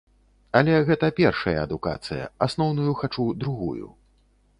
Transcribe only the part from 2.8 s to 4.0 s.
хачу другую.